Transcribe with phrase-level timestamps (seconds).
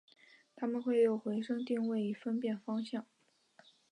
[0.55, 3.05] 它们会用回声定位以分辨方向。